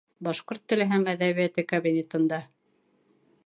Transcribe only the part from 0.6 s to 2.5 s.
теле һәм әҙәбиәте кабинетында